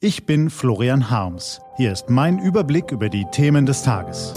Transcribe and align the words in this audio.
Ich 0.00 0.26
bin 0.26 0.48
Florian 0.48 1.10
Harms. 1.10 1.60
Hier 1.76 1.90
ist 1.90 2.08
mein 2.08 2.38
Überblick 2.38 2.92
über 2.92 3.08
die 3.08 3.24
Themen 3.32 3.66
des 3.66 3.82
Tages. 3.82 4.32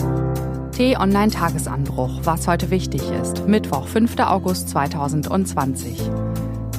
T-Online-Tagesanbruch, 0.71 2.21
was 2.23 2.47
heute 2.47 2.71
wichtig 2.71 3.03
ist. 3.11 3.47
Mittwoch, 3.47 3.87
5. 3.87 4.17
August 4.21 4.69
2020. 4.69 6.01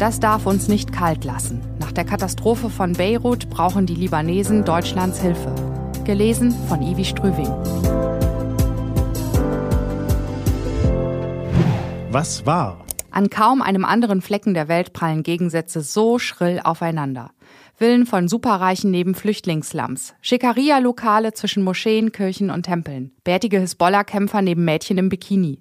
Das 0.01 0.19
darf 0.19 0.47
uns 0.47 0.67
nicht 0.67 0.93
kalt 0.93 1.23
lassen. 1.23 1.61
Nach 1.79 1.93
der 1.93 2.05
Katastrophe 2.05 2.71
von 2.71 2.95
Beirut 2.95 3.49
brauchen 3.51 3.87
die 3.87 3.95
Libanesen 3.95 4.65
Deutschlands 4.65 5.21
Hilfe. 5.21 5.55
Gelesen 6.03 6.51
von 6.67 6.83
Ivi 6.83 7.05
Strüving. 7.05 7.55
Was 12.11 12.45
war? 12.47 12.85
An 13.13 13.31
kaum 13.31 13.63
einem 13.63 13.85
anderen 13.85 14.23
Flecken 14.23 14.55
der 14.55 14.67
Welt 14.67 14.93
prallen 14.93 15.23
Gegensätze 15.23 15.83
so 15.83 16.19
schrill 16.19 16.61
aufeinander. 16.65 17.31
Villen 17.83 18.07
von 18.07 18.29
Superreichen 18.29 18.93
neben 18.93 19.13
Flüchtlingslams, 19.13 20.15
Schikaria-Lokale 20.21 21.33
zwischen 21.33 21.65
Moscheen, 21.65 22.13
Kirchen 22.13 22.49
und 22.51 22.63
Tempeln, 22.63 23.11
bärtige 23.25 23.59
Hisbollah-Kämpfer 23.59 24.41
neben 24.41 24.65
Mädchen 24.65 24.99
im 24.99 25.09
Bikini. 25.09 25.59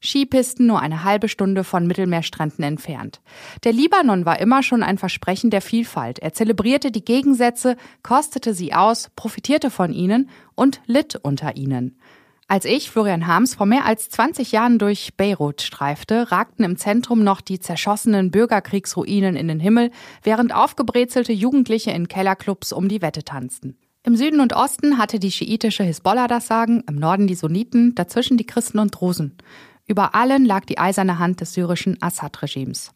Skipisten 0.00 0.68
nur 0.68 0.78
eine 0.78 1.02
halbe 1.02 1.28
Stunde 1.28 1.64
von 1.64 1.88
Mittelmeerstränden 1.88 2.62
entfernt. 2.62 3.22
Der 3.64 3.72
Libanon 3.72 4.24
war 4.24 4.38
immer 4.38 4.62
schon 4.62 4.84
ein 4.84 4.98
Versprechen 4.98 5.50
der 5.50 5.62
Vielfalt. 5.62 6.20
Er 6.20 6.32
zelebrierte 6.32 6.92
die 6.92 7.04
Gegensätze, 7.04 7.76
kostete 8.04 8.54
sie 8.54 8.72
aus, 8.72 9.10
profitierte 9.16 9.68
von 9.68 9.92
ihnen 9.92 10.30
und 10.54 10.80
litt 10.86 11.16
unter 11.16 11.56
ihnen. 11.56 11.98
Als 12.46 12.66
ich, 12.66 12.90
Florian 12.90 13.26
Harms, 13.26 13.54
vor 13.54 13.66
mehr 13.66 13.86
als 13.86 14.10
20 14.10 14.52
Jahren 14.52 14.78
durch 14.78 15.16
Beirut 15.16 15.62
streifte, 15.62 16.30
ragten 16.30 16.64
im 16.64 16.76
Zentrum 16.76 17.24
noch 17.24 17.40
die 17.40 17.58
zerschossenen 17.58 18.30
Bürgerkriegsruinen 18.30 19.34
in 19.34 19.48
den 19.48 19.60
Himmel, 19.60 19.90
während 20.22 20.54
aufgebrezelte 20.54 21.32
Jugendliche 21.32 21.90
in 21.92 22.06
Kellerclubs 22.06 22.72
um 22.72 22.88
die 22.88 23.00
Wette 23.00 23.24
tanzten. 23.24 23.78
Im 24.02 24.16
Süden 24.16 24.40
und 24.40 24.52
Osten 24.52 24.98
hatte 24.98 25.18
die 25.18 25.32
schiitische 25.32 25.82
Hisbollah 25.82 26.28
das 26.28 26.46
Sagen, 26.46 26.84
im 26.86 26.96
Norden 26.96 27.26
die 27.26 27.34
Sunniten, 27.34 27.94
dazwischen 27.94 28.36
die 28.36 28.44
Christen 28.44 28.78
und 28.78 28.90
Drusen. 28.90 29.38
Über 29.86 30.14
allen 30.14 30.44
lag 30.44 30.66
die 30.66 30.76
eiserne 30.76 31.18
Hand 31.18 31.40
des 31.40 31.54
syrischen 31.54 31.96
Assad-Regimes. 32.02 32.92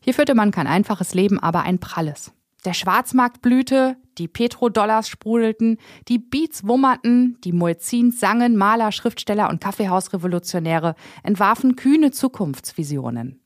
Hier 0.00 0.14
führte 0.14 0.36
man 0.36 0.52
kein 0.52 0.68
einfaches 0.68 1.14
Leben, 1.14 1.40
aber 1.40 1.62
ein 1.62 1.80
pralles. 1.80 2.32
Der 2.64 2.74
Schwarzmarkt 2.74 3.42
blühte, 3.42 3.96
die 4.18 4.28
Petrodollars 4.28 5.08
sprudelten, 5.08 5.78
die 6.08 6.18
Beats 6.18 6.66
wummerten, 6.66 7.38
die 7.44 7.52
Muezzins 7.52 8.20
sangen, 8.20 8.56
Maler, 8.56 8.92
Schriftsteller 8.92 9.50
und 9.50 9.60
Kaffeehausrevolutionäre 9.60 10.94
entwarfen 11.22 11.76
kühne 11.76 12.10
Zukunftsvisionen. 12.10 13.40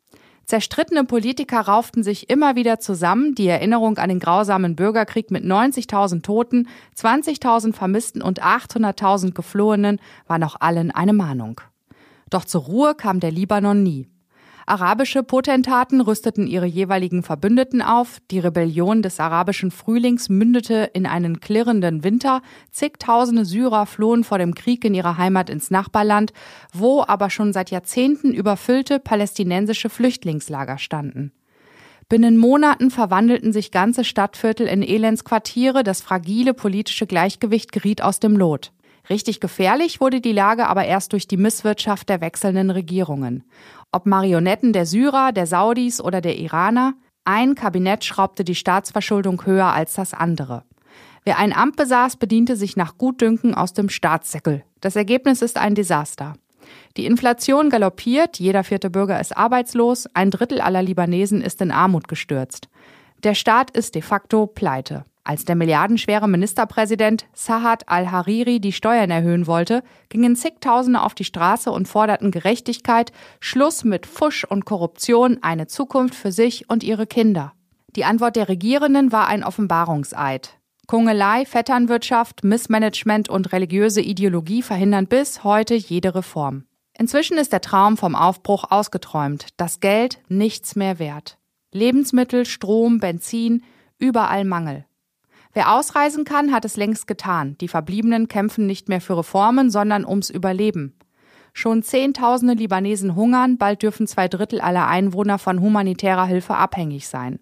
Zerstrittene 0.48 1.04
Politiker 1.04 1.60
rauften 1.60 2.02
sich 2.02 2.30
immer 2.30 2.56
wieder 2.56 2.80
zusammen. 2.80 3.34
Die 3.34 3.46
Erinnerung 3.46 3.98
an 3.98 4.08
den 4.08 4.18
grausamen 4.18 4.76
Bürgerkrieg 4.76 5.30
mit 5.30 5.44
90.000 5.44 6.22
Toten, 6.22 6.68
20.000 6.96 7.74
Vermissten 7.74 8.22
und 8.22 8.42
800.000 8.42 9.32
Geflohenen 9.32 10.00
war 10.26 10.38
noch 10.38 10.58
allen 10.58 10.90
eine 10.90 11.12
Mahnung. 11.12 11.60
Doch 12.30 12.46
zur 12.46 12.62
Ruhe 12.62 12.94
kam 12.94 13.20
der 13.20 13.30
Libanon 13.30 13.82
nie. 13.82 14.08
Arabische 14.68 15.22
Potentaten 15.22 16.00
rüsteten 16.00 16.46
ihre 16.46 16.66
jeweiligen 16.66 17.22
Verbündeten 17.22 17.80
auf, 17.80 18.18
die 18.30 18.38
Rebellion 18.38 19.00
des 19.00 19.18
arabischen 19.18 19.70
Frühlings 19.70 20.28
mündete 20.28 20.90
in 20.92 21.06
einen 21.06 21.40
klirrenden 21.40 22.04
Winter, 22.04 22.42
zigtausende 22.70 23.46
Syrer 23.46 23.86
flohen 23.86 24.24
vor 24.24 24.38
dem 24.38 24.54
Krieg 24.54 24.84
in 24.84 24.94
ihre 24.94 25.16
Heimat 25.16 25.48
ins 25.48 25.70
Nachbarland, 25.70 26.32
wo 26.72 27.02
aber 27.02 27.30
schon 27.30 27.52
seit 27.52 27.70
Jahrzehnten 27.70 28.34
überfüllte 28.34 28.98
palästinensische 28.98 29.88
Flüchtlingslager 29.88 30.76
standen. 30.76 31.32
Binnen 32.10 32.36
Monaten 32.36 32.90
verwandelten 32.90 33.52
sich 33.52 33.70
ganze 33.70 34.04
Stadtviertel 34.04 34.66
in 34.66 34.82
Elendsquartiere, 34.82 35.82
das 35.82 36.00
fragile 36.00 36.54
politische 36.54 37.06
Gleichgewicht 37.06 37.72
geriet 37.72 38.02
aus 38.02 38.20
dem 38.20 38.36
Lot. 38.36 38.72
Richtig 39.10 39.40
gefährlich 39.40 40.00
wurde 40.00 40.20
die 40.20 40.32
Lage 40.32 40.66
aber 40.66 40.84
erst 40.84 41.12
durch 41.12 41.26
die 41.26 41.36
Misswirtschaft 41.36 42.08
der 42.08 42.20
wechselnden 42.20 42.70
Regierungen. 42.70 43.44
Ob 43.90 44.06
Marionetten 44.06 44.72
der 44.72 44.84
Syrer, 44.84 45.32
der 45.32 45.46
Saudis 45.46 46.00
oder 46.00 46.20
der 46.20 46.38
Iraner, 46.38 46.94
ein 47.24 47.54
Kabinett 47.54 48.04
schraubte 48.04 48.44
die 48.44 48.54
Staatsverschuldung 48.54 49.44
höher 49.46 49.72
als 49.72 49.94
das 49.94 50.14
andere. 50.14 50.64
Wer 51.24 51.38
ein 51.38 51.52
Amt 51.52 51.76
besaß, 51.76 52.16
bediente 52.16 52.56
sich 52.56 52.76
nach 52.76 52.96
Gutdünken 52.96 53.54
aus 53.54 53.72
dem 53.72 53.88
Staatssäckel. 53.88 54.64
Das 54.80 54.96
Ergebnis 54.96 55.42
ist 55.42 55.58
ein 55.58 55.74
Desaster. 55.74 56.34
Die 56.96 57.06
Inflation 57.06 57.70
galoppiert, 57.70 58.38
jeder 58.38 58.64
vierte 58.64 58.90
Bürger 58.90 59.20
ist 59.20 59.36
arbeitslos, 59.36 60.06
ein 60.14 60.30
Drittel 60.30 60.60
aller 60.60 60.82
Libanesen 60.82 61.42
ist 61.42 61.60
in 61.60 61.70
Armut 61.70 62.08
gestürzt. 62.08 62.68
Der 63.24 63.34
Staat 63.34 63.70
ist 63.72 63.94
de 63.94 64.02
facto 64.02 64.46
pleite. 64.46 65.04
Als 65.28 65.44
der 65.44 65.56
milliardenschwere 65.56 66.26
Ministerpräsident 66.26 67.26
Sahat 67.34 67.86
al-Hariri 67.90 68.60
die 68.60 68.72
Steuern 68.72 69.10
erhöhen 69.10 69.46
wollte, 69.46 69.82
gingen 70.08 70.36
zigtausende 70.36 71.02
auf 71.02 71.14
die 71.14 71.24
Straße 71.24 71.70
und 71.70 71.86
forderten 71.86 72.30
Gerechtigkeit, 72.30 73.12
Schluss 73.38 73.84
mit 73.84 74.06
Fusch 74.06 74.44
und 74.44 74.64
Korruption, 74.64 75.36
eine 75.42 75.66
Zukunft 75.66 76.14
für 76.14 76.32
sich 76.32 76.70
und 76.70 76.82
ihre 76.82 77.06
Kinder. 77.06 77.52
Die 77.94 78.06
Antwort 78.06 78.36
der 78.36 78.48
Regierenden 78.48 79.12
war 79.12 79.26
ein 79.28 79.44
Offenbarungseid. 79.44 80.56
Kungelei, 80.86 81.44
Vetternwirtschaft, 81.44 82.42
Missmanagement 82.42 83.28
und 83.28 83.52
religiöse 83.52 84.00
Ideologie 84.00 84.62
verhindern 84.62 85.08
bis 85.08 85.44
heute 85.44 85.74
jede 85.74 86.14
Reform. 86.14 86.64
Inzwischen 86.98 87.36
ist 87.36 87.52
der 87.52 87.60
Traum 87.60 87.98
vom 87.98 88.14
Aufbruch 88.14 88.70
ausgeträumt, 88.70 89.48
das 89.58 89.80
Geld 89.80 90.20
nichts 90.28 90.74
mehr 90.74 90.98
wert. 90.98 91.36
Lebensmittel, 91.70 92.46
Strom, 92.46 92.98
Benzin, 92.98 93.62
überall 93.98 94.46
Mangel. 94.46 94.86
Wer 95.58 95.72
ausreisen 95.72 96.22
kann, 96.22 96.52
hat 96.52 96.64
es 96.64 96.76
längst 96.76 97.08
getan. 97.08 97.56
Die 97.60 97.66
Verbliebenen 97.66 98.28
kämpfen 98.28 98.68
nicht 98.68 98.88
mehr 98.88 99.00
für 99.00 99.18
Reformen, 99.18 99.72
sondern 99.72 100.04
ums 100.04 100.30
Überleben. 100.30 100.94
Schon 101.52 101.82
Zehntausende 101.82 102.54
Libanesen 102.54 103.16
hungern, 103.16 103.58
bald 103.58 103.82
dürfen 103.82 104.06
zwei 104.06 104.28
Drittel 104.28 104.60
aller 104.60 104.86
Einwohner 104.86 105.36
von 105.36 105.60
humanitärer 105.60 106.26
Hilfe 106.26 106.54
abhängig 106.54 107.08
sein. 107.08 107.40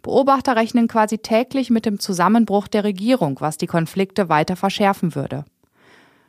Beobachter 0.00 0.56
rechnen 0.56 0.88
quasi 0.88 1.18
täglich 1.18 1.68
mit 1.68 1.84
dem 1.84 2.00
Zusammenbruch 2.00 2.66
der 2.66 2.82
Regierung, 2.82 3.42
was 3.42 3.58
die 3.58 3.66
Konflikte 3.66 4.30
weiter 4.30 4.56
verschärfen 4.56 5.14
würde. 5.14 5.44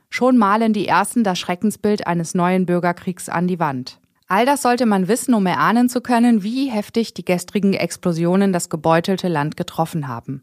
Schon 0.09 0.37
malen 0.37 0.73
die 0.73 0.89
Ersten 0.89 1.23
das 1.23 1.39
Schreckensbild 1.39 2.07
eines 2.07 2.35
neuen 2.35 2.65
Bürgerkriegs 2.65 3.29
an 3.29 3.47
die 3.47 3.57
Wand. 3.57 4.00
All 4.31 4.45
das 4.45 4.61
sollte 4.61 4.85
man 4.85 5.09
wissen, 5.09 5.33
um 5.33 5.45
erahnen 5.45 5.89
zu 5.89 5.99
können, 5.99 6.41
wie 6.41 6.71
heftig 6.71 7.13
die 7.13 7.25
gestrigen 7.25 7.73
Explosionen 7.73 8.53
das 8.53 8.69
gebeutelte 8.69 9.27
Land 9.27 9.57
getroffen 9.57 10.07
haben. 10.07 10.41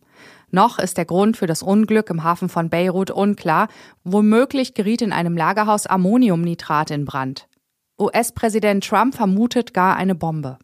Noch 0.50 0.78
ist 0.78 0.98
der 0.98 1.06
Grund 1.06 1.38
für 1.38 1.46
das 1.46 1.62
Unglück 1.62 2.10
im 2.10 2.22
Hafen 2.22 2.50
von 2.50 2.68
Beirut 2.68 3.10
unklar. 3.10 3.68
Womöglich 4.04 4.74
geriet 4.74 5.00
in 5.00 5.10
einem 5.10 5.38
Lagerhaus 5.38 5.86
Ammoniumnitrat 5.86 6.90
in 6.90 7.06
Brand. 7.06 7.48
US-Präsident 7.98 8.86
Trump 8.86 9.14
vermutet 9.14 9.72
gar 9.72 9.96
eine 9.96 10.14
Bombe. 10.14 10.58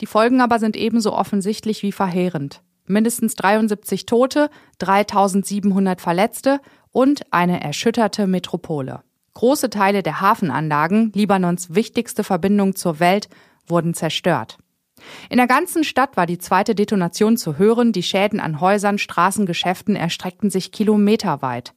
Die 0.00 0.06
Folgen 0.06 0.40
aber 0.40 0.58
sind 0.58 0.78
ebenso 0.78 1.12
offensichtlich 1.12 1.82
wie 1.82 1.92
verheerend. 1.92 2.62
Mindestens 2.86 3.34
73 3.34 4.06
Tote, 4.06 4.48
3700 4.78 6.00
Verletzte 6.00 6.60
und 6.90 7.20
eine 7.34 7.62
erschütterte 7.62 8.26
Metropole. 8.26 9.02
Große 9.36 9.68
Teile 9.68 10.02
der 10.02 10.22
Hafenanlagen, 10.22 11.12
Libanons 11.14 11.74
wichtigste 11.74 12.24
Verbindung 12.24 12.74
zur 12.74 13.00
Welt, 13.00 13.28
wurden 13.66 13.92
zerstört. 13.92 14.56
In 15.28 15.36
der 15.36 15.46
ganzen 15.46 15.84
Stadt 15.84 16.16
war 16.16 16.24
die 16.24 16.38
zweite 16.38 16.74
Detonation 16.74 17.36
zu 17.36 17.58
hören, 17.58 17.92
die 17.92 18.02
Schäden 18.02 18.40
an 18.40 18.62
Häusern, 18.62 18.96
Straßen, 18.96 19.44
Geschäften 19.44 19.94
erstreckten 19.94 20.48
sich 20.48 20.72
kilometerweit. 20.72 21.74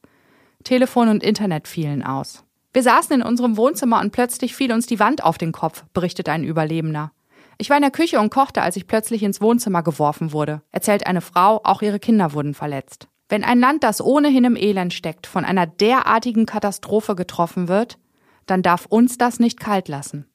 Telefon 0.64 1.08
und 1.08 1.22
Internet 1.22 1.68
fielen 1.68 2.02
aus. 2.02 2.44
Wir 2.72 2.82
saßen 2.82 3.16
in 3.16 3.22
unserem 3.22 3.58
Wohnzimmer 3.58 4.00
und 4.00 4.12
plötzlich 4.12 4.54
fiel 4.54 4.72
uns 4.72 4.86
die 4.86 4.98
Wand 4.98 5.22
auf 5.22 5.36
den 5.36 5.52
Kopf, 5.52 5.84
berichtet 5.92 6.30
ein 6.30 6.44
Überlebender. 6.44 7.12
Ich 7.58 7.68
war 7.68 7.76
in 7.76 7.82
der 7.82 7.90
Küche 7.90 8.20
und 8.20 8.30
kochte, 8.30 8.62
als 8.62 8.76
ich 8.76 8.86
plötzlich 8.86 9.22
ins 9.22 9.42
Wohnzimmer 9.42 9.82
geworfen 9.82 10.32
wurde, 10.32 10.62
erzählt 10.72 11.06
eine 11.06 11.20
Frau, 11.20 11.60
auch 11.62 11.82
ihre 11.82 12.00
Kinder 12.00 12.32
wurden 12.32 12.54
verletzt. 12.54 13.08
Wenn 13.30 13.44
ein 13.44 13.60
Land, 13.60 13.84
das 13.84 14.04
ohnehin 14.04 14.42
im 14.42 14.56
Elend 14.56 14.92
steckt, 14.92 15.28
von 15.28 15.44
einer 15.44 15.64
derartigen 15.64 16.46
Katastrophe 16.46 17.14
getroffen 17.14 17.68
wird, 17.68 17.96
dann 18.46 18.60
darf 18.60 18.86
uns 18.86 19.18
das 19.18 19.38
nicht 19.38 19.60
kalt 19.60 19.86
lassen. 19.86 20.26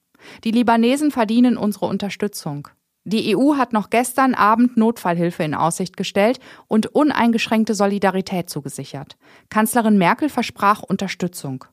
Die 0.45 0.51
Libanesen 0.51 1.12
verdienen 1.12 1.57
unsere 1.57 1.88
Unterstützung. 1.88 2.69
Die 3.03 3.36
EU 3.36 3.57
hat 3.57 3.74
noch 3.74 3.89
gestern 3.89 4.33
Abend 4.33 4.77
Notfallhilfe 4.77 5.44
in 5.44 5.53
Aussicht 5.53 5.97
gestellt 5.97 6.39
und 6.68 6.88
uneingeschränkte 6.88 7.75
Solidarität 7.75 8.50
zugesichert. 8.50 9.18
Kanzlerin 9.50 9.98
Merkel 9.98 10.30
versprach 10.30 10.81
Unterstützung. 10.81 11.65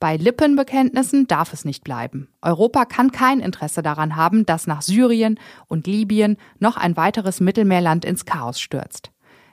Bei 0.00 0.16
Lippenbekenntnissen 0.16 1.28
darf 1.28 1.52
es 1.52 1.64
nicht 1.64 1.84
bleiben. 1.84 2.28
Europa 2.42 2.86
kann 2.86 3.12
kein 3.12 3.38
Interesse 3.38 3.82
daran 3.82 4.16
haben, 4.16 4.46
dass 4.46 4.66
nach 4.66 4.82
Syrien 4.82 5.38
und 5.68 5.86
Libyen 5.86 6.38
noch 6.58 6.76
ein 6.76 6.96
weiteres 6.96 7.38
Mittelmeerland 7.38 8.04
ins 8.04 8.24
Chaos 8.24 8.60
stürzt. 8.60 9.12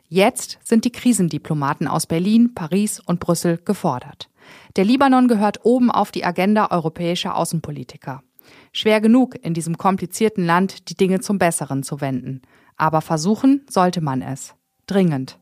Jetzt 0.09 0.59
sind 0.63 0.85
die 0.85 0.91
Krisendiplomaten 0.91 1.87
aus 1.87 2.07
Berlin, 2.07 2.53
Paris 2.53 2.99
und 2.99 3.19
Brüssel 3.19 3.57
gefordert. 3.57 4.29
Der 4.77 4.85
Libanon 4.85 5.27
gehört 5.27 5.65
oben 5.65 5.91
auf 5.91 6.11
die 6.11 6.23
Agenda 6.23 6.71
europäischer 6.71 7.35
Außenpolitiker. 7.35 8.23
Schwer 8.71 9.01
genug, 9.01 9.35
in 9.43 9.53
diesem 9.53 9.77
komplizierten 9.77 10.45
Land 10.45 10.89
die 10.89 10.95
Dinge 10.95 11.19
zum 11.19 11.37
Besseren 11.37 11.83
zu 11.83 11.99
wenden. 11.99 12.41
Aber 12.77 13.01
versuchen 13.01 13.65
sollte 13.69 14.01
man 14.01 14.21
es. 14.21 14.53
dringend. 14.85 15.37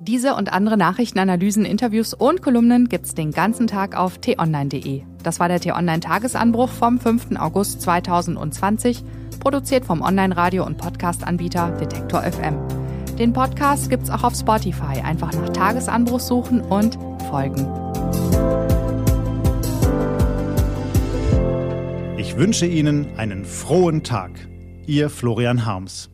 Diese 0.00 0.34
und 0.34 0.52
andere 0.52 0.76
Nachrichtenanalysen, 0.76 1.64
Interviews 1.64 2.14
und 2.14 2.42
Kolumnen 2.42 2.88
gibt's 2.88 3.14
den 3.14 3.30
ganzen 3.30 3.66
Tag 3.68 3.96
auf 3.96 4.18
t-online.de. 4.18 5.02
Das 5.22 5.38
war 5.38 5.46
der 5.46 5.60
T-Online-Tagesanbruch 5.60 6.70
vom 6.70 6.98
5. 6.98 7.36
August 7.36 7.82
2020, 7.82 9.04
produziert 9.38 9.84
vom 9.84 10.00
Online-Radio- 10.00 10.64
und 10.64 10.78
Podcast-Anbieter 10.78 11.72
Detektor 11.72 12.22
FM. 12.22 12.79
Den 13.20 13.34
Podcast 13.34 13.90
gibt's 13.90 14.08
auch 14.08 14.24
auf 14.24 14.34
Spotify. 14.34 15.02
Einfach 15.04 15.30
nach 15.34 15.50
Tagesanbruch 15.50 16.20
suchen 16.20 16.62
und 16.62 16.98
folgen. 17.28 17.68
Ich 22.16 22.38
wünsche 22.38 22.64
Ihnen 22.64 23.18
einen 23.18 23.44
frohen 23.44 24.02
Tag. 24.04 24.30
Ihr 24.86 25.10
Florian 25.10 25.66
Harms. 25.66 26.08